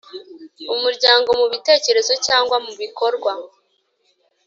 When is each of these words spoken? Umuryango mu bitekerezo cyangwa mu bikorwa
Umuryango 0.73 1.29
mu 1.39 1.45
bitekerezo 1.53 2.13
cyangwa 2.27 2.55
mu 2.65 2.71
bikorwa 2.81 3.31